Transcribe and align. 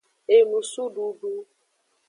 Enusududu. 0.35 1.31